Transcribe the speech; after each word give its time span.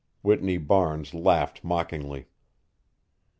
Whitney 0.23 0.57
Barnes 0.57 1.13
laughed 1.13 1.63
mockingly. 1.63 2.25